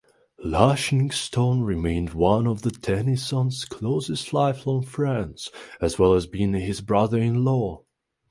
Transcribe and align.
Lushingston 0.43 1.63
remained 1.63 2.13
one 2.15 2.47
of 2.47 2.63
Tennyson's 2.81 3.65
closest 3.65 4.33
lifelong 4.33 4.81
friends, 4.83 5.51
as 5.79 5.99
well 5.99 6.15
as 6.15 6.25
being 6.25 6.53
his 6.53 6.81
brother-in-law. 6.81 7.83